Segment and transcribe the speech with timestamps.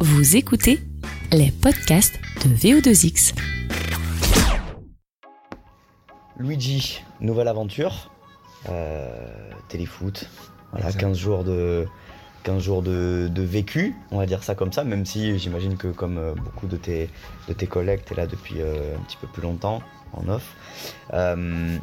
[0.00, 0.80] Vous écoutez
[1.32, 3.34] les podcasts de VO2X.
[6.38, 8.10] Luigi, nouvelle aventure.
[8.68, 10.28] Euh, téléfoot.
[10.72, 11.86] Voilà, 15 jours de.
[12.44, 15.88] 15 jours de, de vécu, on va dire ça comme ça, même si j'imagine que
[15.88, 17.10] comme euh, beaucoup de tes,
[17.48, 19.82] de tes collègues, tu es là depuis euh, un petit peu plus longtemps,
[20.14, 20.54] en off.
[21.12, 21.76] Euh,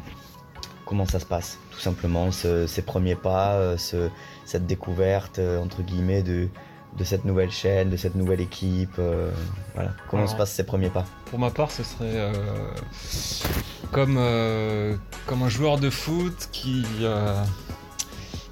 [0.84, 4.10] comment ça se passe, tout simplement, ce- ces premiers pas, euh, ce-
[4.44, 6.48] cette découverte, euh, entre guillemets, de,
[6.96, 9.30] de cette nouvelle chaîne, de cette nouvelle équipe, euh,
[9.74, 9.90] voilà.
[10.08, 11.04] Comment Alors, se passent ces premiers pas?
[11.26, 12.32] Pour ma part, ce serait euh,
[13.92, 14.96] comme, euh,
[15.26, 17.42] comme un joueur de foot qui euh,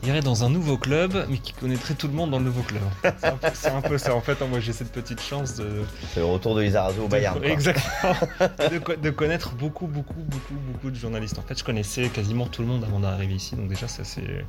[0.04, 2.82] irait dans un nouveau club, mais qui connaîtrait tout le monde dans le nouveau club.
[3.18, 4.14] C'est un, peu- c'est un peu ça.
[4.14, 5.82] En fait, moi, j'ai cette petite chance de.
[6.14, 7.38] C'est le retour de Lizarazu au Bayern.
[7.40, 7.48] quoi.
[7.48, 8.14] Exactement.
[9.02, 11.38] de connaître beaucoup, beaucoup, beaucoup, beaucoup de journalistes.
[11.38, 13.56] En fait, je connaissais quasiment tout le monde avant d'arriver ici.
[13.56, 14.44] Donc, déjà, ça, c'est.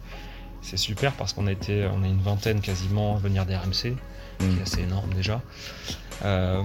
[0.69, 3.95] C'est super parce qu'on a été, on est une vingtaine quasiment à venir des RMC,
[4.39, 4.57] qui Mm.
[4.59, 5.41] est assez énorme déjà.
[6.25, 6.61] Euh,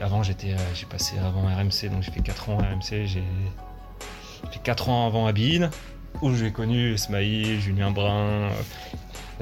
[0.00, 3.06] avant, j'étais, euh, j'ai passé avant RMC, donc j'ai fait 4 ans à RMC.
[3.06, 3.24] J'ai
[4.52, 5.70] fait 4 ans avant Bein,
[6.20, 8.50] où j'ai connu Ismaïl, Julien Brun, euh,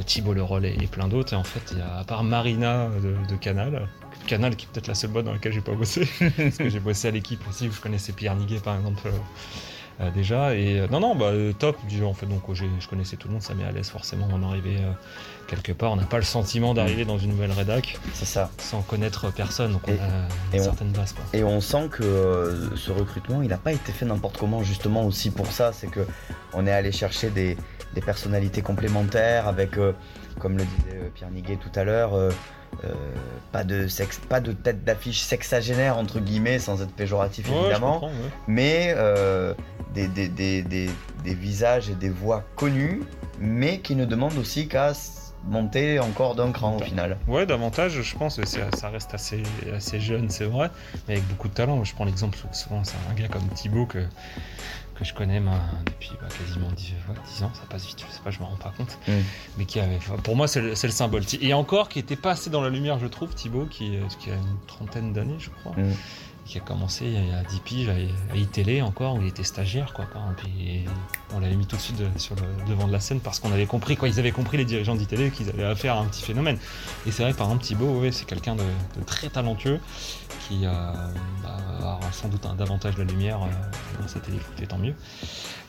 [0.06, 1.34] Thibault Leroll et, plein d'autres.
[1.34, 3.86] Et en fait, il y a, à part Marina de, de Canal,
[4.26, 6.80] Canal qui est peut-être la seule boîte dans laquelle j'ai pas bossé, parce que j'ai
[6.80, 9.02] bossé à l'équipe aussi, où je connaissais Pierre Niguet par exemple.
[9.06, 9.10] euh,
[10.00, 13.16] euh, déjà et euh, non non bah top du en fait donc j'ai- je connaissais
[13.16, 14.90] tout le monde ça met à l'aise forcément on arrivait euh,
[15.46, 18.50] quelque part on n'a pas le sentiment d'arriver dans une nouvelle rédac C'est ça.
[18.58, 20.04] sans connaître personne donc on Et- a
[20.52, 23.72] et une on- certaine base quoi Et on sent que ce recrutement, il n'a pas
[23.72, 25.72] été fait n'importe comment, justement aussi pour ça.
[25.72, 26.06] C'est que
[26.52, 27.56] on est allé chercher des,
[27.94, 29.72] des personnalités complémentaires avec,
[30.38, 32.12] comme le disait Pierre Niguet tout à l'heure,
[32.84, 32.94] euh,
[33.52, 38.04] pas de sexe, pas de tête d'affiche sexagénaire entre guillemets, sans être péjoratif Ouais, évidemment,
[38.04, 38.10] ouais.
[38.46, 39.54] mais euh,
[39.94, 43.02] des, des, des, des, visages et des voix connues,
[43.38, 44.92] mais qui ne demandent aussi qu'à
[45.46, 47.16] monter encore d'un cran au final.
[47.26, 49.42] Ouais, davantage, je pense, ça reste assez,
[49.74, 50.70] assez jeune, c'est vrai,
[51.08, 51.82] mais avec beaucoup de talent.
[51.84, 54.04] Je prends l'exemple souvent, c'est un gars comme Thibaut que,
[55.00, 55.54] que je connais moi,
[55.86, 58.44] depuis bah, quasiment 10, ouais, 10 ans, ça passe vite, je sais pas, je me
[58.44, 59.12] rends pas compte, Mm.
[59.58, 61.22] mais qui avait, pour moi, c'est le, symbole.
[61.40, 64.30] Et encore, qui était pas assez dans la lumière, je trouve, Thibaut, qui, euh, qui
[64.30, 65.92] a une trentaine d'années, je crois, Mm.
[66.50, 67.92] Qui a commencé a 10 piges à,
[68.32, 70.06] à iTélé encore, où il était stagiaire, quoi.
[70.58, 70.84] Et
[71.32, 73.52] on l'avait mis tout de suite de- sur le devant de la scène parce qu'on
[73.52, 76.22] avait compris, quoi, ils avaient compris, les dirigeants d'ITélé, qu'ils avaient affaire à un petit
[76.22, 76.58] phénomène.
[77.06, 78.64] Et c'est vrai par exemple Thibaut, ouais, c'est quelqu'un de,
[79.06, 79.78] très talentueux
[80.48, 80.70] qui euh,
[81.42, 84.94] bah, aura sans doute un, davantage de lumière euh, dans sa téléfoot et tant mieux.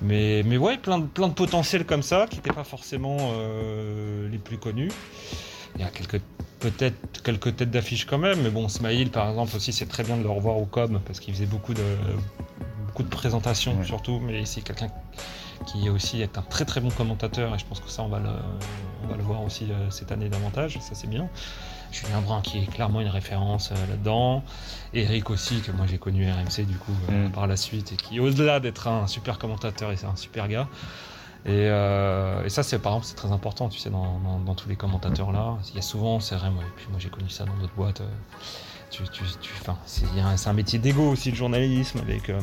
[0.01, 4.27] Mais, mais ouais, plein de, plein de potentiels comme ça qui n'étaient pas forcément euh,
[4.29, 4.91] les plus connus.
[5.75, 6.21] Il y a quelques
[6.59, 10.17] peut-être quelques têtes d'affiche quand même, mais bon, Smaïl par exemple aussi, c'est très bien
[10.17, 11.83] de le revoir au com parce qu'il faisait beaucoup de
[12.87, 13.85] beaucoup de présentations Ouais.
[13.85, 14.89] surtout, mais c'est quelqu'un
[15.67, 18.07] qui est aussi est un très très bon commentateur et je pense que ça on
[18.09, 18.29] va le,
[19.03, 21.27] on va le voir aussi euh, cette année davantage, ça c'est bien.
[21.91, 24.43] Julien Brun qui est clairement une référence euh, là-dedans.
[24.93, 27.31] Eric aussi, que moi j'ai connu à RMC du coup euh, Mm.
[27.31, 30.67] par la suite et qui au-delà d'être un super commentateur et c'est un super gars.
[31.45, 34.75] Et, euh, et ça c'est par exemple c'est très important tu sais dans, tous les
[34.75, 35.57] commentateurs là.
[35.69, 38.01] Il y a souvent c'est vrai et puis moi j'ai connu ça dans d'autres boîtes.
[38.01, 38.07] euh,
[38.91, 39.03] tu,
[39.85, 42.41] c'est un- métier d'ego aussi le journalisme avec, euh,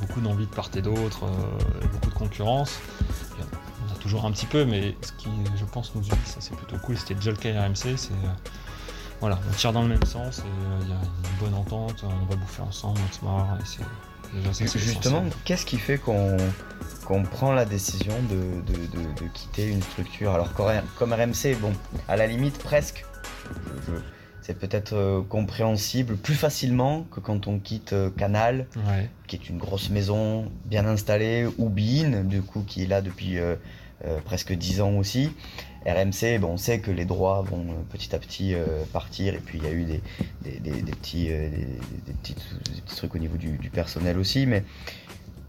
[0.00, 1.26] beaucoup d'envie de part et d'autre,
[1.92, 2.80] beaucoup de concurrence.
[3.88, 6.56] On a toujours un petit peu, mais ce qui, je pense, nous unit, ça c'est
[6.56, 6.98] plutôt cool.
[6.98, 8.10] C'était déjà le cas RMC, c'est
[9.20, 12.26] voilà, on tire dans le même sens et il y a une bonne entente, on
[12.26, 13.64] va bouffer ensemble, on se marre et
[14.76, 16.36] Justement, qu'est-ce qui fait qu'on
[17.04, 21.72] qu'on prend la décision de, de- de- de quitter une structure Alors comme RMC, bon,
[22.08, 23.04] à la limite presque,
[24.40, 29.08] c'est peut-être euh, compréhensible plus facilement que quand on quitte euh, Canal, Ouais.
[29.26, 33.38] qui est une grosse maison bien installée, ou Bein, du coup, qui est là depuis
[33.38, 33.56] euh,
[34.24, 35.30] presque 10 ans aussi.
[35.86, 39.38] RMC, bon, on sait que les droits vont euh, petit à petit euh, partir, et
[39.38, 40.00] puis il y a eu des,
[40.42, 41.50] des, des- petits, euh,
[42.22, 42.34] petits,
[42.96, 44.64] trucs au niveau du, personnel aussi, mais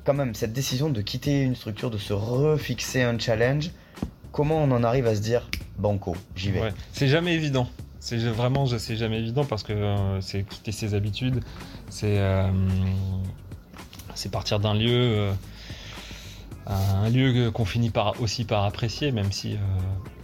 [0.03, 3.71] quand même, cette décision de quitter une structure, de se refixer un challenge,
[4.33, 5.49] comment on en arrive à se dire,
[5.79, 6.73] banco, j'y vais?
[6.91, 7.69] C'est jamais évident.
[8.01, 11.43] C'est vraiment, c'est jamais évident parce que euh, c'est quitter ses habitudes,
[11.89, 12.47] c'est euh,
[14.13, 15.31] c'est partir d'un lieu, euh,
[16.67, 19.57] un lieu qu'on finit par aussi par apprécier, même si euh,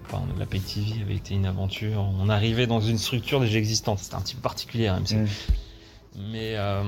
[0.08, 2.10] enfin, la Pay TV avait été une aventure.
[2.20, 4.00] On arrivait dans une structure déjà existante.
[4.00, 5.02] C'était un petit peu particulier, hein.
[6.18, 6.84] Mais euh,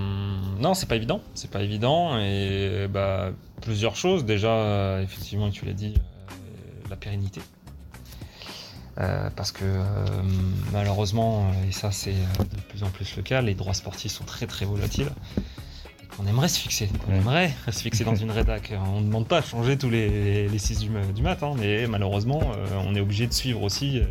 [0.60, 1.22] non, c'est pas évident.
[1.34, 2.18] C'est pas évident.
[2.20, 4.26] Et bah, plusieurs choses.
[4.26, 5.94] Déjà, euh, effectivement, tu l'as dit,
[6.90, 7.42] la pérennité.
[8.96, 9.66] Parce que
[10.72, 14.46] malheureusement, et ça c'est de plus en plus le cas, les droits sportifs sont très
[14.46, 15.10] très volatiles.
[16.18, 16.90] Qu'on aimerait se fixer.
[17.10, 18.74] On aimerait se fixer dans une rédac.
[18.94, 21.88] On ne demande pas à changer tous les, les 6 du, ma- du matin, mais
[21.88, 24.06] malheureusement, euh, on est obligé de suivre aussi euh,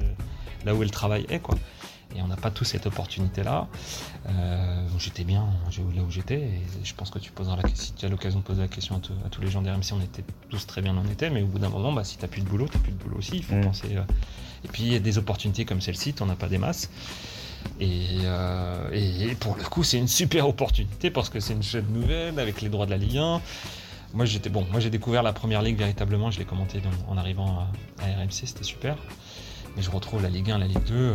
[0.64, 1.38] là où le travail est.
[1.38, 1.56] Quoi.
[2.16, 3.68] Et on n'a pas tous cette opportunité-là.
[4.28, 5.46] Euh, j'étais bien
[5.94, 6.40] là où j'étais.
[6.40, 9.00] Et je pense que tu poseras la si tu as l'occasion de poser la question
[9.24, 11.30] à, tous les gens d'RMC, on était tous très bien on était.
[11.30, 12.92] Mais au bout d'un moment, bah, si tu n'as plus de boulot, tu n'as plus
[12.92, 13.36] de boulot aussi.
[13.36, 13.96] Il faut penser.
[14.64, 16.90] Et puis, il y a des opportunités comme celle-ci, tu n'en as pas des masses.
[17.80, 22.38] Euh, et, pour le coup, c'est une super opportunité parce que c'est une chaîne nouvelle
[22.38, 23.40] avec les droits de la Ligue 1.
[24.14, 24.66] Moi, j'étais bon.
[24.70, 26.30] Moi, j'ai découvert la première ligue véritablement.
[26.30, 27.66] Je l'ai commenté en arrivant
[28.00, 28.96] à, RMC, c'était super.
[29.76, 31.14] Mais je retrouve la Ligue 1, la Ligue 2, euh,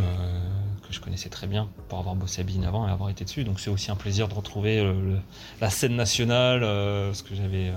[0.88, 3.44] que je connaissais très bien pour avoir bossé à Bine avant et avoir été dessus.
[3.44, 5.16] Donc, c'est aussi un plaisir de retrouver euh,
[5.60, 7.72] la scène nationale, ce que j'avais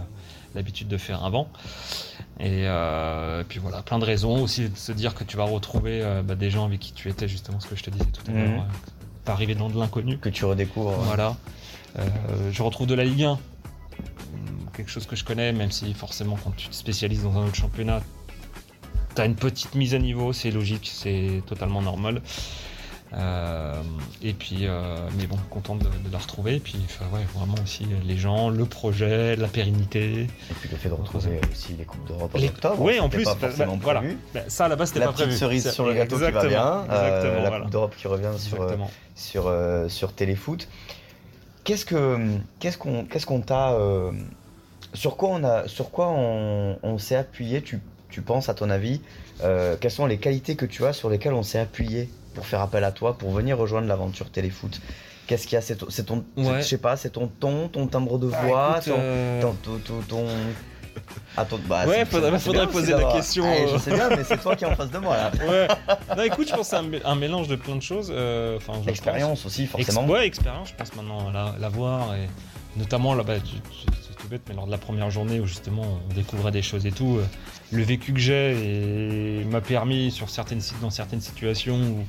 [0.55, 1.47] l'habitude de faire avant.
[2.39, 6.01] Et, euh, puis voilà, plein de raisons aussi de se dire que tu vas retrouver
[6.01, 8.29] euh, bah, des gens avec qui tu étais, justement, ce que je te disais tout
[8.29, 8.49] à l'heure.
[8.49, 8.65] Mhm.
[9.25, 10.17] pas arriver dans de l'inconnu.
[10.17, 10.91] Que tu redécouvres.
[10.91, 11.37] Voilà.
[11.99, 13.39] Euh, je retrouve de la Ligue 1.
[14.73, 17.55] Quelque chose que je connais, même si forcément, quand tu te spécialises dans un autre
[17.55, 18.01] championnat,
[19.15, 22.21] tu as une petite mise à niveau, c'est logique, c'est totalement normal.
[23.13, 23.81] Euh,
[24.21, 26.55] et puis, euh, mais bon, content de, la retrouver.
[26.55, 26.77] Et puis,
[27.13, 30.23] ouais, vraiment aussi les gens, le projet, la pérennité.
[30.23, 32.79] Et puis le fait de retrouver aussi les Coupes d'Europe en octobre.
[32.79, 34.03] Oui, en plus, bah, bah, voilà.
[34.33, 35.31] Bah, ça à la base, c'était pas prévu.
[35.31, 36.85] La cerise sur le gâteau qui va bien.
[36.89, 38.67] Euh, la Coupe d'Europe qui revient sur,
[39.15, 39.53] sur,
[39.87, 40.67] sur Téléfoot.
[41.63, 42.17] Qu'est-ce que
[42.59, 43.77] qu'est-ce qu'on qu'est-ce qu'on t'a
[44.93, 47.61] sur quoi on a sur quoi on, on s'est appuyé?
[47.61, 47.79] Tu,
[48.11, 49.01] tu penses à ton avis
[49.39, 52.83] quelles sont les qualités que tu as sur lesquelles on s'est appuyé pour faire appel
[52.83, 54.79] à toi, pour venir rejoindre l'aventure téléfoot?
[55.27, 55.61] Qu'est-ce qu'il y a?
[55.61, 59.41] C'est ton, je sais pas, c'est ton ton, ton timbre de bah, voix, ton, euh,
[59.41, 59.55] ton,
[60.07, 60.25] ton,
[61.69, 63.45] bah, ouais, faudrait, faudrait poser la question.
[63.47, 63.79] Ah, je euh.
[63.79, 65.31] sais bien, mais c'est toi qui es en face de moi là.
[65.49, 65.67] ouais.
[66.17, 68.11] Non, écoute, je pense que c'est un, mélange de plein de choses.
[68.13, 70.05] Euh, expérience aussi, forcément.
[70.05, 72.13] ouais, expérience, je pense maintenant la, la voir.
[72.15, 72.27] Et
[72.77, 76.13] notamment, là, bas c'est tout bête, mais lors de la première journée où justement on
[76.13, 77.19] découvrait des choses et tout,
[77.71, 82.05] le vécu que j'ai m'a permis sur certaines, dans certaines situations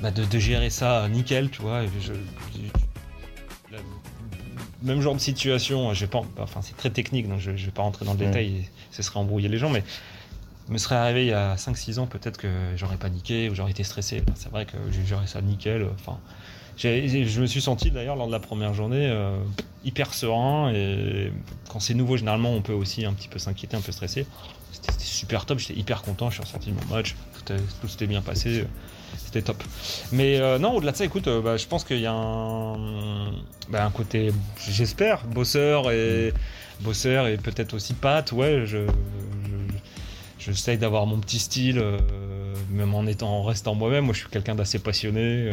[0.00, 1.82] bah, de, gérer ça nickel, tu vois.
[4.82, 7.82] même genre de situation, je pas, enfin c'est très technique, donc je, ne vais pas
[7.82, 9.84] rentrer dans le détail, ce serait embrouiller les gens, mais
[10.68, 13.84] me serait arrivé il y a 5-6 ans, peut-être que j'aurais paniqué ou j'aurais été
[13.84, 14.22] stressé.
[14.34, 15.86] C'est vrai que j'ai géré ça nickel.
[15.94, 16.18] Enfin,
[16.76, 19.36] je me suis senti d'ailleurs lors de la première journée euh,
[19.84, 21.32] hyper serein et
[21.70, 24.26] quand c'est nouveau, généralement, on peut aussi un petit peu s'inquiéter, un peu stresser.
[24.72, 27.14] C'était super top, j'étais hyper content, je suis ressorti de mon match,
[27.44, 28.64] tout, s'était bien passé,
[29.16, 29.62] c'était top.
[30.12, 33.32] Mais euh, non, au-delà de ça, écoute, euh, bah, je pense qu'il y a un,
[33.68, 34.32] bah, un côté,
[34.68, 36.32] j'espère, bosseur et
[36.80, 38.86] bosseur et peut-être aussi pâte, ouais, je,
[40.38, 41.82] j'essaye d'avoir mon petit style,
[42.70, 44.04] même en étant en restant moi-même.
[44.04, 45.52] Moi, je suis quelqu'un d'assez passionné.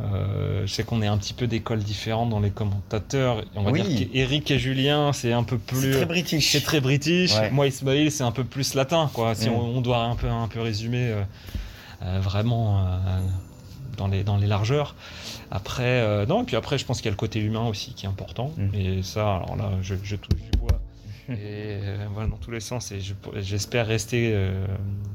[0.00, 3.44] Euh, je sais qu'on est un petit peu d'écoles différentes dans les commentateurs.
[3.54, 5.80] On va dire qu'Eric et Julien, c'est un peu plus.
[5.80, 6.52] C'est très british.
[6.52, 7.32] C'est très british.
[7.52, 9.34] Moi, Ismail, c'est un peu plus latin, quoi.
[9.34, 9.54] Si mm.
[9.54, 11.22] on, doit un peu, un peu résumer euh,
[12.02, 12.84] euh, vraiment
[13.96, 14.94] dans, les, dans les largeurs.
[15.50, 18.06] Après, non, et puis après, je pense qu'il y a le côté humain aussi qui
[18.06, 18.52] est important.
[18.56, 18.74] Mm.
[18.74, 20.58] Et ça, alors là, je, je touche du
[21.34, 22.92] et euh, voilà, dans tous les sens.
[22.92, 23.00] Et
[23.40, 24.32] j'espère rester.
[24.32, 24.66] Euh,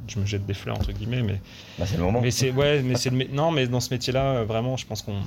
[0.07, 1.41] je me jette des fleurs entre guillemets, mais.
[1.77, 2.21] Bah, c'est le moment.
[2.21, 5.21] Mais c'est ouais, mais c'est le non, mais dans ce métier-là, vraiment, je pense qu'on.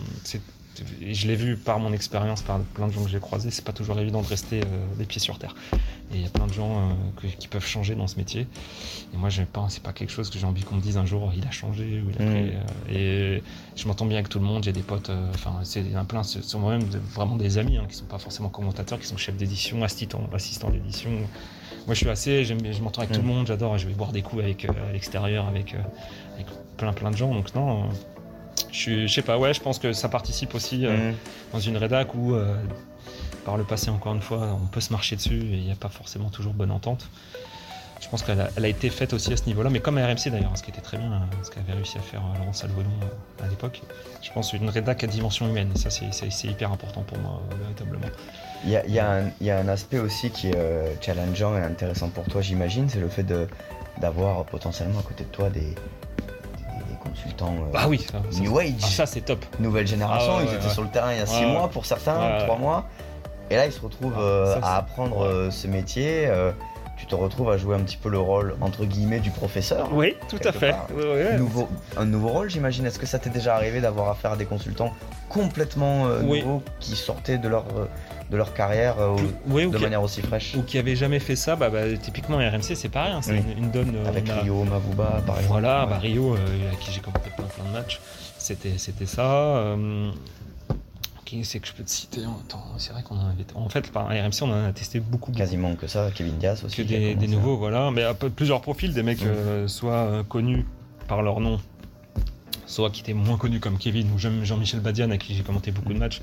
[1.01, 3.73] Je l'ai vu par mon expérience, par plein de gens que j'ai croisés, c'est pas
[3.73, 5.55] toujours évident de rester euh, les pieds sur terre.
[6.13, 6.97] Et il y a plein de gens
[7.39, 8.49] qui peuvent changer dans ce métier.
[9.15, 11.07] Et moi, je pas, c'est pas quelque chose que j'ai envie qu'on me dise un
[11.07, 12.03] jour, il a changé.
[12.05, 12.51] Ou il a mm.
[12.93, 13.43] et
[13.77, 16.43] je m'entends bien avec tout le monde, j'ai des potes, enfin, c'est un plein, ce
[16.43, 19.85] sont même vraiment des amis hein, qui sont pas forcément commentateurs, qui sont chefs d'édition,
[19.85, 21.11] assistants, assistants d'édition.
[21.87, 23.31] Moi, je suis assez, je m'entends avec tout le mm.
[23.31, 25.77] monde, j'adore, je vais boire des coups avec, à l'extérieur avec,
[26.35, 26.47] avec,
[26.77, 27.33] plein plein de gens.
[27.33, 27.89] Donc, non,
[28.73, 31.15] je, sais pas, ouais, je pense que ça participe aussi mm.
[31.53, 32.35] dans une rédac où
[33.45, 35.77] par le passé, encore une fois, on peut se marcher dessus et il n'y a
[35.77, 37.09] pas forcément toujours bonne entente.
[38.01, 40.57] Je pense qu'elle a, été faite aussi à ce niveau-là, mais comme à RMC d'ailleurs,
[40.57, 43.83] ce qui était très bien, ce qu'avait réussi à faire Laurent Salvodon euh, à l'époque.
[44.23, 47.57] Je pense une rédac à dimension humaine, et ça c'est hyper important pour moi, euh,
[47.63, 48.07] véritablement.
[48.65, 52.89] Il y a, un aspect aussi qui est euh, challengeant et intéressant pour toi, j'imagine,
[52.89, 53.27] c'est le fait
[53.99, 55.75] d'avoir potentiellement à côté de toi des,
[57.01, 58.07] consultants ah oui,
[58.41, 58.75] New Age.
[58.83, 59.45] Ah, ça c'est top.
[59.59, 62.39] Nouvelle génération, ah ils étaient sur le terrain il y a 6 mois pour certains,
[62.45, 62.87] 3 mois.
[63.51, 64.23] Et là, ils se retrouvent
[64.63, 66.29] à apprendre ce métier
[67.01, 69.89] tu te retrouves à jouer un petit peu le rôle entre guillemets du professeur.
[69.95, 70.75] Oui, tout à fait.
[71.39, 71.67] nouveau,
[71.97, 72.85] un nouveau rôle, j'imagine.
[72.85, 74.93] Est-ce que ça t'est déjà arrivé d'avoir affaire à des consultants
[75.31, 77.87] complètement euh, nouveaux qui sortaient de leur euh,
[78.31, 79.17] de leur carrière euh,
[79.47, 80.55] de manière aussi fraîche?
[80.57, 83.71] Ou qui n'avaient jamais fait ça, bah, bah, typiquement RMC c'est pareil, hein, c'est une,
[83.71, 83.97] donne.
[84.07, 85.47] Avec Rio, Mavuba par exemple.
[85.49, 87.99] Voilà, bah, Rio, à qui j'ai commenté plein, plein de matchs,
[88.37, 88.77] c'était
[89.07, 89.75] ça
[91.43, 92.21] c'est que je peux te citer
[92.79, 93.45] C'est vrai qu'on en avait.
[93.55, 95.33] En fait, par RMC, on en a testé beaucoup.
[95.33, 96.77] Quasiment que ça, Kevin Diaz aussi.
[96.77, 97.91] Que des, nouveaux, voilà.
[97.91, 100.67] Mais à plusieurs profils, des mecs euh, soit euh, connus
[101.09, 101.61] par leur nom,
[102.67, 105.71] soit qui était moins connu comme Kevin ou Jean- Jean-Michel Badian avec qui j'ai commenté
[105.73, 106.21] beaucoup de matchs,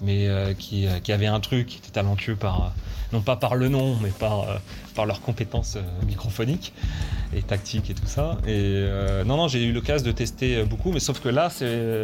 [0.00, 2.68] mais euh, qui, euh, qui avait un truc, qui était talentueux par, euh,
[3.12, 4.60] non pas par le nom, mais par,
[4.94, 5.76] par leurs compétences
[6.06, 6.72] microphoniques
[7.34, 8.38] et tactiques et tout ça.
[8.46, 8.86] Et
[9.26, 11.98] non, non, j'ai eu l'occasion de tester beaucoup, mais sauf que là, c'est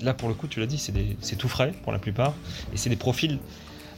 [0.00, 2.32] là pour le coup, tu l'as dit, c'est c'est tout frais pour la plupart,
[2.72, 3.38] et c'est des profils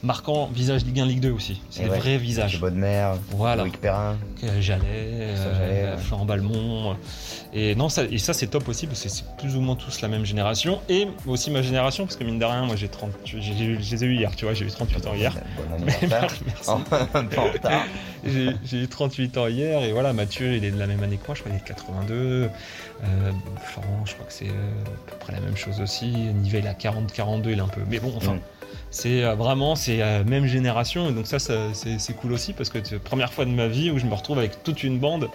[0.03, 1.61] marquants visage Ligue 1, Ligue 2 aussi.
[1.69, 2.59] C'est des ouais, vrais visages.
[2.59, 3.63] Bonne mère, Voilà.
[3.63, 4.17] Loïc Perrin.
[4.59, 6.01] Jallet, euh, ouais.
[6.01, 6.95] Florent Balmont.
[7.53, 10.01] Et non, ça, et ça c'est top aussi parce que c'est plus ou moins tous
[10.01, 13.11] la même génération et aussi ma génération parce que mine de rien, moi j'ai 30,
[13.25, 15.33] j'ai- j'ai- je les ai eu hier, tu vois, j'ai eu 38 ans hier.
[15.57, 15.85] Bon.
[16.09, 16.41] Merci.
[16.71, 17.83] Retard.
[18.25, 21.27] J'ai eu 38 ans hier et voilà, Mathieu il est de la même année que
[21.27, 22.15] moi, je crois qu'il est de 82.
[23.03, 23.31] Euh,
[23.65, 26.07] Florent, je crois que c'est euh, à peu près la même chose aussi.
[26.07, 27.81] Nivet il a 40, 42, il est un peu.
[27.89, 28.35] Mais bon, enfin.
[28.35, 28.39] Mm.
[28.89, 32.69] C'est euh, vraiment, c'est la même génération, et donc ça, ça, c'est cool aussi, parce
[32.69, 34.99] que c'est la première fois de ma vie où je me retrouve avec toute une
[34.99, 35.29] bande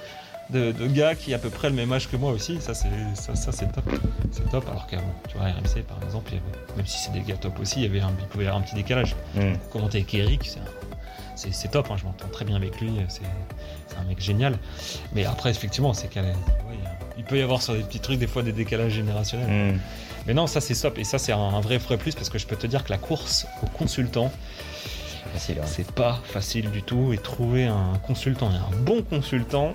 [0.50, 2.73] de, de gars qui a à peu près le même âge que moi aussi, ça
[2.75, 3.85] c'est ça, ça, c'est top.
[4.31, 7.37] C'est top, alors qu'avant, tu vois, RMC par exemple, avait- même si c'est des gars
[7.37, 9.16] top aussi, il, y avait un, il pouvait y avoir un petit décalage.
[9.35, 9.55] Mm.
[9.73, 10.50] Commenter avec Eric,
[11.35, 13.23] c'est top, hein, je m'entends très bien avec lui, c'est
[13.88, 14.59] c'est un mec génial.
[15.14, 16.33] Mais après, effectivement, c'est ouais,
[17.19, 19.75] il peut y avoir sur des petits trucs, des fois, des décalages générationnels.
[19.75, 19.81] Mm.
[20.27, 22.39] Mais non, ça c'est top, et ça c'est un, un vrai vrai plus, parce que
[22.39, 25.63] je peux te dire que la course au consultant, hein.
[25.67, 29.73] c'est pas facile du tout et trouver un consultant et un bon consultant,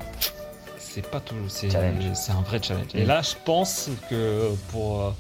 [0.77, 2.87] c'est pas tout, c'est un vrai challenge.
[2.93, 3.07] Et Mm.
[3.07, 5.11] là, je pense que pour euh,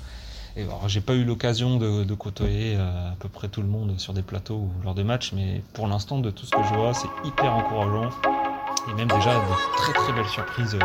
[0.57, 3.69] et alors, j'ai pas eu l'occasion de, de côtoyer euh, à peu près tout le
[3.69, 6.61] monde sur des plateaux ou lors de matchs, mais pour l'instant, de tout ce que
[6.69, 8.09] je vois, c'est hyper encourageant
[8.89, 10.77] et même déjà de très très belles surprises.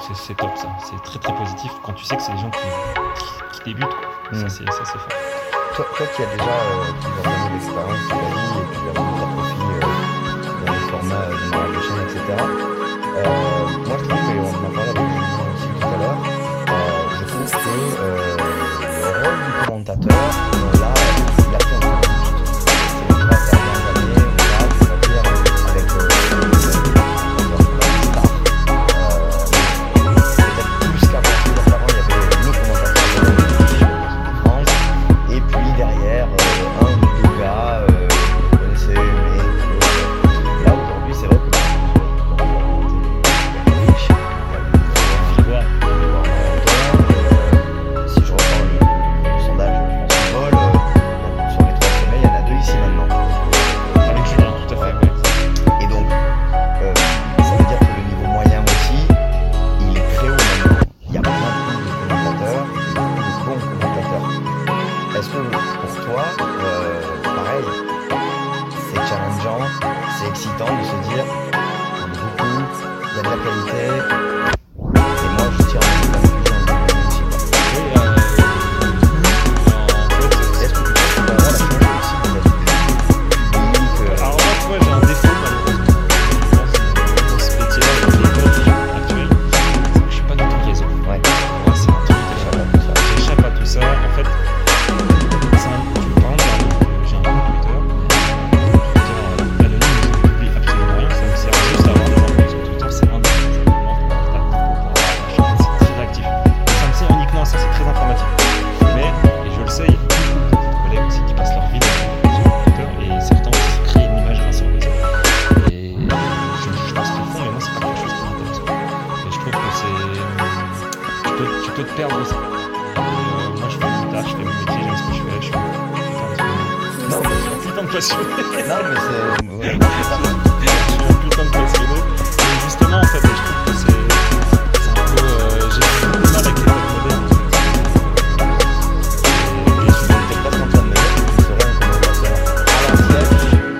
[0.00, 2.50] C'est- c'est top ça, c'est très très positif quand tu sais que c'est des gens
[2.50, 3.86] qui, qui, qui débutent.
[3.88, 4.38] quoi.
[4.40, 4.64] Ça c'est
[4.98, 5.08] fort.
[5.74, 8.80] Toi, toi qui as déjà euh, plusieurs années d'expérience de la vie et puis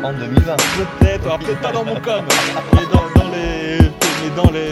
[0.06, 0.56] en 2020.
[1.00, 2.22] peut-être, alors peut-être pas dans mon com,
[2.74, 4.70] mais dans, dans les, mais dans les,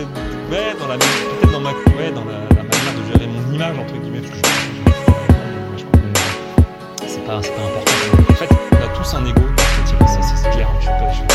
[0.51, 3.77] ouais, dans la, peut-être dans ma, ouais, dans la, la manière de gérer mon image
[3.79, 4.43] entre guillemets, parce que je,
[5.79, 7.93] je- je- je- c'est pas, c'est pas important.
[8.31, 9.41] En fait, on a tous un ego,
[10.07, 10.69] ça, c'est clair.
[10.79, 11.35] Je suis pas, je suis pas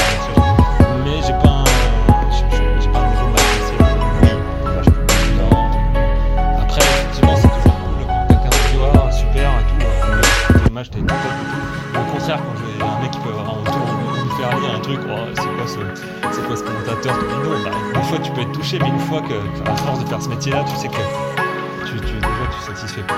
[1.05, 1.65] mais j'ai pas, un,
[2.31, 3.41] j'ai- pas un ego mal.
[6.61, 10.89] Après, effectivement, c'est toujours cool quand quelqu'un te dit Ah, super et tout, alors que
[10.89, 11.99] t'es top et tout.
[11.99, 13.68] Au contraire, quand j'ai un mec qui peut avoir lui
[14.39, 15.79] faire lire un truc, oh, c'est quoi ce,
[16.31, 18.99] c'est quoi ce commentateur de bidon bah, Une fois, tu peux être touché, mais une
[18.99, 23.01] fois que, à force de faire ce métier-là, tu sais que tu, tu, tu satisfais
[23.01, 23.15] pas.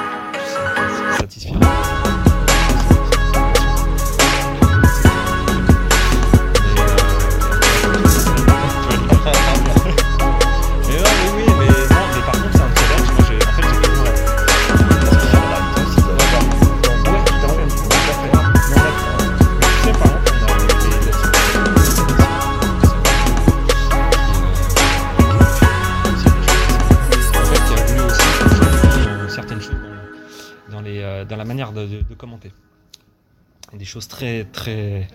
[33.82, 35.08] Des choses très, très.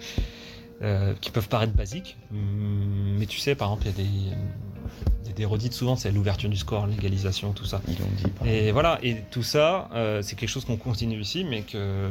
[0.82, 4.36] euh, qui peuvent paraître basiques, hum, mais tu sais, par exemple, il y des,
[5.36, 7.80] des redites souvent, c'est l'ouverture du score, l'égalisation, tout ça.
[7.88, 8.50] Ils l'ont dit.
[8.50, 12.08] Et voilà, et tout ça, euh, c'est quelque chose qu'on continue ici, mais que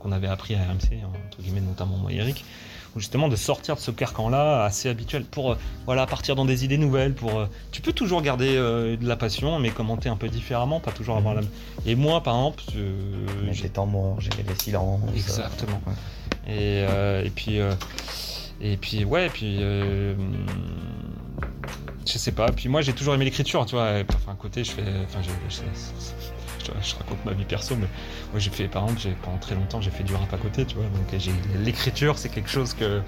[0.00, 2.44] qu'on avait appris à RMC, entre guillemets, notamment moi et Eric,
[2.96, 6.64] où justement de sortir de ce carcan-là assez habituel pour euh, voilà partir dans des
[6.64, 7.14] idées nouvelles.
[7.14, 10.92] Pour euh, tu peux toujours garder de la passion, mais commenter un peu différemment, pas
[10.92, 11.42] toujours avoir la.
[11.86, 12.64] Et moi, par exemple,
[13.52, 15.00] j'ai- des temps morts, gérer les silences.
[15.14, 15.80] Exactement.
[15.86, 16.54] Ouais.
[16.54, 17.58] et, et puis
[18.60, 19.58] et puis ouais, et puis
[22.12, 22.50] je sais pas.
[22.52, 23.90] Puis moi, j'ai toujours aimé l'écriture, tu vois.
[24.14, 25.62] Enfin, côté, je fais, enfin, je, je-
[26.82, 27.86] je raconte ma vie perso, mais
[28.32, 30.74] moi, j'ai fait, par exemple, pendant très longtemps, j'ai fait du rap à côté, tu
[30.76, 30.84] vois.
[30.84, 31.22] Donc,
[31.64, 33.00] l'écriture, c'est quelque chose que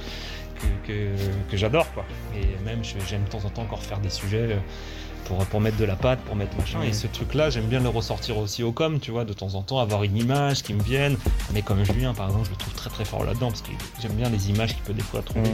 [0.56, 1.16] que, que,
[1.50, 2.04] que j'adore, quoi.
[2.36, 4.52] Et même, j'aime de temps en temps encore faire des sujets.
[4.52, 4.58] euh,
[5.26, 6.80] Pour, pour mettre de la pâte, pour mettre machin.
[6.88, 9.62] Et ce truc-là, j'aime bien le ressortir aussi au com, tu vois, de temps en
[9.62, 11.16] temps, avoir une image qui me vienne.
[11.54, 13.70] Mais comme Julien, par exemple, je le trouve très très fort là-dedans, parce que
[14.02, 15.50] j'aime bien les images qu'il peut des fois trouver.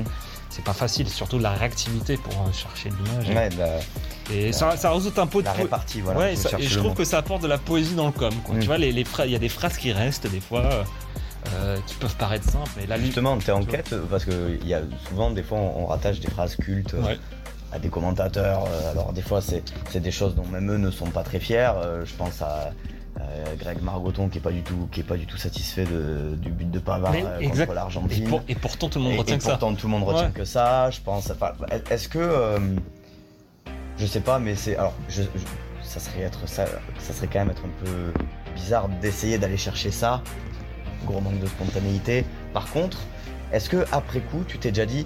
[0.56, 3.28] C'est pas facile, surtout de la réactivité pour euh, chercher l'image.
[3.28, 6.18] Ouais, la, Et ça, ça rajoute un peu de la répartie, voilà.
[6.18, 8.32] ouais, ça- et je trouve que ça apporte de la poésie dans le com.
[8.42, 8.54] Quoi.
[8.54, 8.60] Mm.
[8.60, 10.82] Tu vois, les, les phrases- il y a des phrases qui restent des fois, euh,
[11.56, 14.72] euh, qui peuvent paraître simples, mais là, Justement, t'es en tu quête parce que y
[14.72, 17.18] a souvent, des fois, on, on rattache des phrases cultes euh, Ouais.
[17.70, 18.64] à des commentateurs.
[18.92, 21.70] alors, des fois, c'est c'est des choses dont même eux ne sont pas très fiers.
[22.06, 22.70] Je pense à
[23.20, 26.34] euh, Greg Margoton qui est pas du tout, qui est pas du tout satisfait de-
[26.36, 28.28] du but de Pavard euh, contre et, l'Argentine.
[28.28, 29.56] pour- et pourtant tout le monde Et- retient et que ça.
[29.58, 30.32] tout le monde retient Ouais.
[30.32, 30.90] que ça.
[30.90, 31.30] Je pense.
[31.30, 31.52] enfin,
[31.90, 32.58] Est-ce que, euh,
[33.98, 35.28] je sais pas, mais c'est alors, je, je-
[35.88, 36.66] ça serait être ça,
[36.98, 38.12] ça serait quand même être un peu
[38.54, 40.22] bizarre d'essayer d'aller chercher ça.
[41.06, 42.24] Gros manque de spontanéité.
[42.52, 42.98] Par contre,
[43.52, 45.04] est-ce que après coup, tu t'es déjà dit,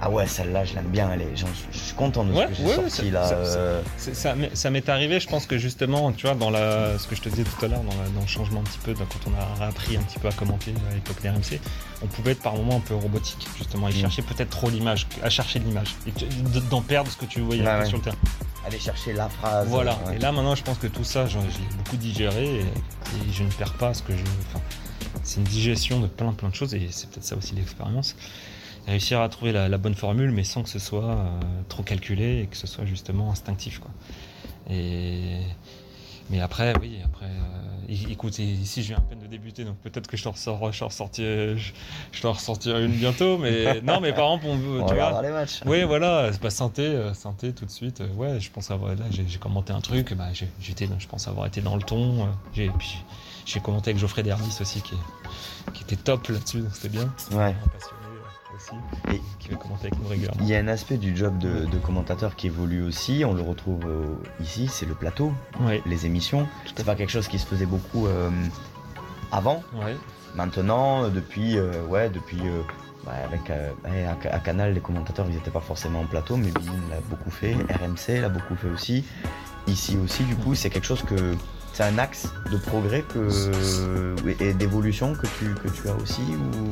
[0.00, 2.54] ah ouais, celle-là, je l'aime bien, elle est, je suis content de ce Ouais, que
[2.54, 3.26] j'ai ouais, sorti ça- là.
[3.28, 6.98] ça- euh, Ça, m'est- ça m'est arrivé, je pense que justement, tu vois, dans la,
[6.98, 8.78] ce que je te disais tout à l'heure, dans, la- dans le changement un petit
[8.84, 11.60] peu, dans- quand on a appris un petit peu à commenter à l'époque des RMC,
[12.02, 14.00] on pouvait être par moments un peu robotique, justement, et Mm.
[14.00, 16.12] chercher peut-être trop l'image, à chercher de l'image, et
[16.70, 17.86] d'en perdre ce que tu voyais Ouais, ouais.
[17.86, 18.16] sur le terrain.
[18.66, 19.68] aller chercher la phrase.
[19.68, 20.16] Voilà, euh, ouais.
[20.16, 23.50] et là maintenant, je pense que tout ça, l'ai beaucoup digéré, et, et je ne
[23.50, 24.22] perds pas ce que je.
[24.50, 24.60] Enfin,
[25.22, 28.16] c'est une digestion de plein plein de choses, et c'est peut-être ça aussi l'expérience.
[28.86, 32.42] Réussir à trouver la, la bonne formule, mais sans que ce soit euh, trop calculé
[32.42, 33.90] et que ce soit justement instinctif, quoi.
[34.70, 35.40] Et
[36.30, 40.08] mais après, oui, après, euh, écoute, ici je viens à peine de débuter, donc peut-être
[40.08, 41.72] que je t'en ressors, je t'en ressortirai, je,
[42.10, 45.22] je t'en ressortirai une bientôt, mais non, mais par exemple, on veut, On tu vois,
[45.22, 45.60] les matchs.
[45.66, 48.00] oui, voilà, c'est pas santé, euh, santé tout de suite.
[48.00, 50.28] euh, ouais, je pense avoir là, j'ai commenté un truc, bah,
[50.60, 52.28] j'étais, je pense avoir été dans le ton.
[52.54, 52.70] j'ai,
[53.62, 57.12] commenté avec Geoffrey Dervis aussi, qui était top là-dessus, donc c'était bien.
[57.30, 57.54] Ouais.
[58.56, 60.40] Aussi, Et qui va commenter avec nous régulièrement.
[60.40, 63.22] il y a un aspect du job de, de commentateur qui évolue aussi.
[63.26, 64.04] On le retrouve euh,
[64.42, 66.46] ici, c'est le plateau, Ouais, les émissions.
[66.74, 68.30] C'est pas quelque chose qui se faisait beaucoup euh,
[69.32, 69.62] avant.
[69.74, 69.96] ouais,
[70.34, 72.40] Maintenant, euh, depuis, euh, ouais, depuis,
[73.04, 76.62] bah, avec à, à Canal, les commentateurs, ils n'étaient pas forcément en plateau, mais Bein
[76.90, 79.04] l'a beaucoup fait, RMC l'a beaucoup fait aussi,
[79.66, 80.24] ici aussi.
[80.24, 81.34] Du coup, c'est quelque chose que
[81.76, 83.28] c'est un axe de progrès que
[84.40, 86.22] et d'évolution que tu que tu as aussi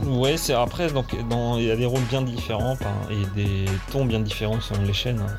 [0.07, 0.25] ou?
[0.38, 1.14] C'est après donc
[1.59, 2.79] il y a des rôles bien différents
[3.11, 5.21] et des tons bien différents selon les chaînes.
[5.21, 5.37] hein.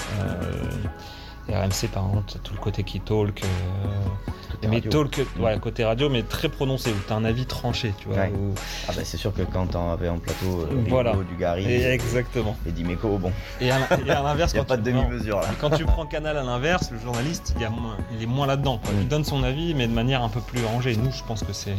[1.49, 3.47] Euh, RMC par exemple, tout le côté qui talk, euh,
[4.65, 5.03] côté mais radio.
[5.05, 8.17] talk, ouais, côté radio, mais très prononcé où t'as un avis tranché, tu vois.
[8.17, 8.31] Ouais.
[8.35, 8.53] où-
[8.87, 11.11] Ah bah c'est sûr que quand t'en avais en plateau euh, Voilà.
[11.11, 12.55] Rigaud, Dugarry Et et, exactement.
[12.67, 14.83] et Dimeco, bon, Et à, l'in- et à l'inverse, il n'y a quand pas de
[14.83, 15.47] tu prends- demi-mesure là.
[15.51, 18.27] et quand tu prends Canal à l'inverse, le journaliste, il, y a moins- il est
[18.27, 18.79] moins là-dedans.
[18.83, 18.91] quoi.
[18.93, 19.01] Mm.
[19.01, 20.95] Il donne son avis, mais de manière un peu plus rangée.
[20.95, 21.75] Nous, je pense que c'est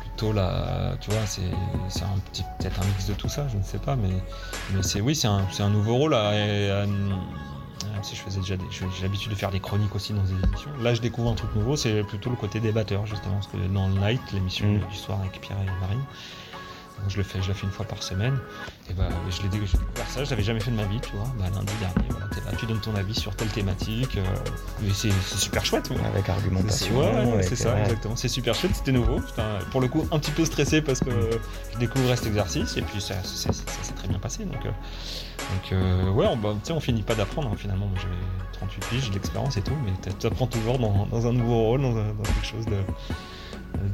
[0.00, 1.42] plutôt la, tu vois, c'est
[2.02, 4.08] un petit, peut-être un mix de tout ça, je ne sais pas, mais,
[4.74, 6.14] mais c'est oui, c'est un, nouveau rôle.
[6.14, 6.86] À, à- à-
[8.02, 10.70] je faisais déjà, des- j'ai l'habitude de faire des chroniques aussi dans des émissions.
[10.80, 13.88] Là, je découvre un truc nouveau, c'est plutôt le côté débatteur justement, parce que dans
[13.88, 14.80] le Night, l'émission Mm.
[14.90, 16.02] du soir avec Pierre et Marine.
[17.02, 18.38] donc Je le fais, je la fais une fois par semaine.
[18.88, 21.26] Et bah, je l'ai découvert ça, je l'avais jamais fait de ma vie, tu vois.
[21.38, 24.16] Bah, lundi dernier, voilà, t'es là, tu donnes ton avis sur telle thématique.
[24.16, 25.90] euh, et c'est super chouette.
[25.90, 25.96] ouais.
[26.06, 26.98] Avec argumentation.
[26.98, 27.82] ouais, c'est ça, ouais.
[27.82, 28.16] exactement.
[28.16, 29.20] C'est super chouette, c'était nouveau.
[29.36, 31.10] Un- pour le coup un petit peu stressé parce que
[31.74, 34.44] je découvrais cet exercice et puis ça, ça- ça- ça s'est très bien passé.
[34.46, 34.70] Donc, euh,
[35.52, 37.48] donc euh, ouais, on, bah, on finit pas d'apprendre.
[37.52, 40.78] hein, finalement, Moi, j'ai 38 piges, j'ai de l'expérience et tout, mais tu apprends toujours
[40.78, 42.78] dans, dans un nouveau rôle, dans, quelque chose de,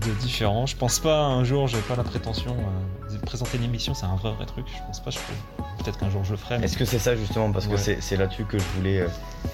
[0.06, 0.66] de différent.
[0.66, 4.06] Je pense pas un jour, j'ai pas la prétention euh, de présenter une émission, c'est
[4.06, 4.66] un vrai vrai truc.
[4.68, 6.58] Je pense pas, je peux- peut-être qu'un jour je le ferai.
[6.58, 9.08] mais- Est-ce que c'est ça justement parce que c'est c'est là-dessus que je voulais euh,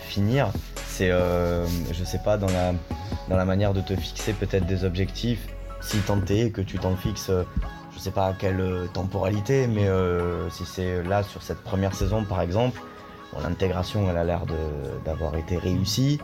[0.08, 0.48] finir
[0.86, 2.72] C'est je sais pas dans la
[3.28, 5.46] dans la manière de te fixer peut-être des objectifs
[5.80, 7.30] si tant est que tu t'en fixes
[7.98, 11.94] je sais pas à quelle euh, temporalité mais euh, si c'est là sur cette première
[11.94, 12.80] saison par exemple
[13.42, 14.42] l'intégration elle a l'air
[15.04, 16.18] d'avoir été réussie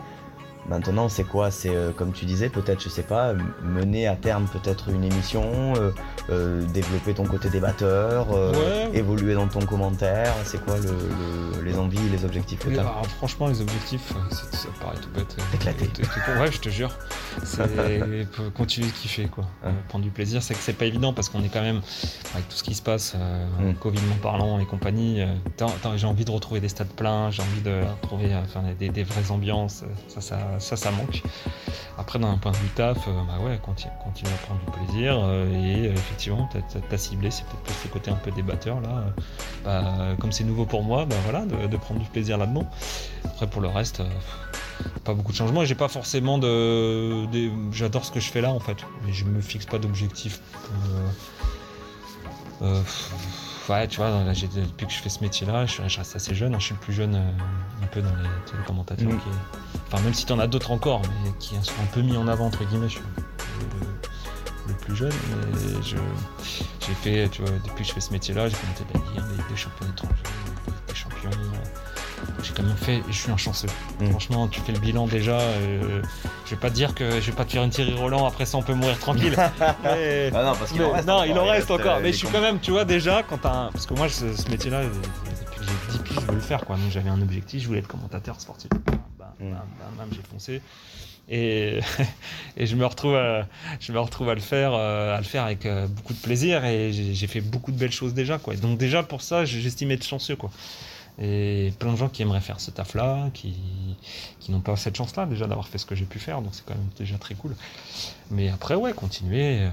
[0.67, 1.51] Maintenant, c'est quoi?
[1.51, 5.43] C'est euh, comme tu disais, peut-être, je sais pas, mener à terme peut-être une émission,
[5.77, 5.91] euh,
[6.31, 8.89] euh, développer ton côté débatteur, Ouais.
[8.93, 10.33] évoluer dans ton commentaire.
[10.43, 12.81] C'est quoi le, le- les envies, les objectifs que t'as?
[12.81, 15.35] alors, franchement, les objectifs, c'est- ça paraît tout bête.
[15.53, 15.89] Éclaté.
[16.39, 16.91] Ouais, je te jure.
[17.43, 17.63] C'est
[18.57, 19.43] continuer de kiffer, quoi.
[19.63, 19.71] Ouais.
[19.89, 20.41] Prendre du plaisir.
[20.41, 21.81] C'est que c'est pas évident parce qu'on est quand même,
[22.33, 23.15] avec tout ce qui se passe,
[23.59, 23.73] Mm.
[23.75, 25.21] Covidement parlant et compagnie,
[25.95, 29.31] j'ai envie de retrouver des stades pleins, j'ai envie de retrouver enfin, des, des vraies
[29.31, 29.83] ambiances.
[30.07, 31.21] Ça, ça, ça, ça manque.
[31.97, 35.17] Après, d'un point de vue taf, euh, bah ouais, continue, à prendre du plaisir.
[35.23, 36.49] euh, et euh, effectivement,
[36.89, 38.89] t'as ciblé, c'est peut-être plus ce côté un peu débatteur là.
[38.89, 39.11] euh,
[39.63, 42.69] bah, comme c'est nouveau pour moi, bah voilà, de, de prendre du plaisir là-dedans.
[43.23, 44.01] Après, pour le reste,
[45.05, 45.63] pas beaucoup de changements.
[45.63, 47.25] J'ai pas forcément de.
[47.27, 48.77] des- J'adore ce que je fais là en fait.
[49.05, 50.41] Mais je me fixe pas d'objectif.
[52.61, 52.81] Euh,
[53.69, 56.55] ouais, tu vois, là, depuis que je fais ce métier-là, je, je reste assez jeune.
[56.55, 56.59] hein.
[56.59, 59.07] Je suis le plus jeune euh, un peu dans les télécommentateurs.
[59.07, 59.17] Mm.
[59.19, 62.17] Qui est- Enfin, même si t'en as d'autres encore, mais qui sont un peu mis
[62.17, 65.11] en avant, entre guillemets, je suis le, le plus jeune.
[65.53, 65.95] Mais je,
[66.85, 69.37] j'ai fait, tu vois, depuis que je fais ce métier-là, j'ai commenté de la Ligue,
[69.37, 70.15] des, des champions étrangers,
[72.45, 73.67] J'ai quand même fait, je suis un chanceux.
[73.99, 74.09] Mm.
[74.11, 75.39] Franchement, tu fais le bilan déjà.
[75.39, 76.01] euh,
[76.45, 78.45] je vais pas te dire que je vais pas te faire une Thierry Roland, après
[78.45, 79.35] ça on peut mourir tranquille.
[79.83, 81.07] Mais- Ah non, parce qu'il mais- en reste.
[81.07, 81.99] non, encore, il en reste euh, encore.
[82.01, 83.71] Mais je suis quand même, tu vois, déjà, quand t'as un...
[83.71, 84.89] Parce que moi, ce, ce métier-là, euh,
[85.59, 86.75] j'ai 10 piges, je veux le faire, quoi.
[86.75, 88.69] Donc j'avais un objectif, je voulais être commentateur sportif.
[88.69, 89.97] Bam, bam, Mm.
[89.97, 90.61] bam, j'ai foncé.
[91.27, 91.79] Et,
[92.57, 93.47] et je me retrouve à,
[93.79, 96.91] je me retrouve à le faire, euh, à le faire avec beaucoup de plaisir et
[96.93, 98.55] j'ai fait beaucoup de belles choses déjà, quoi.
[98.55, 100.51] Donc déjà, pour ça, j'estime être chanceux, quoi.
[101.17, 103.55] Et plein de gens qui aimeraient faire ce taf-là, qui,
[104.39, 106.65] qui n'ont pas cette chance-là déjà d'avoir fait ce que j'ai pu faire, donc c'est
[106.65, 107.55] quand même déjà très cool.
[108.31, 109.69] Mais après, ouais, continuer, euh,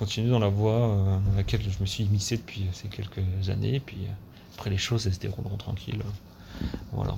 [0.00, 3.50] continuer dans la voie euh, dans laquelle je me suis immiscé depuis euh, ces quelques
[3.50, 4.12] années, et puis euh,
[4.56, 6.02] après les choses, elles se dérouleront tranquilles.
[6.92, 7.16] Voilà.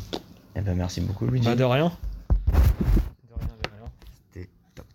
[0.57, 1.47] Eh ben, merci beaucoup, Luigi.
[1.47, 1.93] Bah de rien.
[2.49, 2.53] De
[3.39, 3.91] rien, de rien.
[4.33, 4.87] C'était top.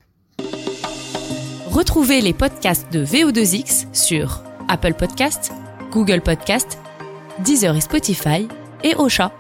[1.68, 5.54] Retrouvez les podcasts de VO2X sur Apple Podcasts,
[5.92, 6.80] Google Podcasts,
[7.40, 8.48] Deezer et Spotify
[8.84, 9.32] et Ocha.